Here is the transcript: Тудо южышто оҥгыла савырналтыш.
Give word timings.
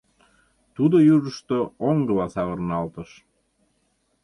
Тудо 0.75 0.95
южышто 1.15 1.57
оҥгыла 1.87 2.27
савырналтыш. 2.35 3.09